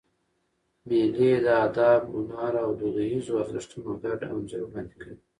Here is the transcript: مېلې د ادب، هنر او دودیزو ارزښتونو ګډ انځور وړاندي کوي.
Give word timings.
مېلې 0.87 1.31
د 1.45 1.47
ادب، 1.65 2.01
هنر 2.13 2.53
او 2.63 2.69
دودیزو 2.79 3.33
ارزښتونو 3.43 3.91
ګډ 4.03 4.19
انځور 4.33 4.61
وړاندي 4.65 4.95
کوي. 5.01 5.17